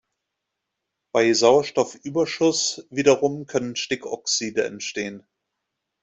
[1.13, 5.27] Bei Sauerstoffüberschuss wiederum können Stickoxide entstehen.